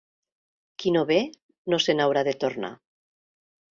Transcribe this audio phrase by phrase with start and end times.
[0.83, 1.19] Qui no ve,
[1.73, 2.73] no se n'haurà de tornar.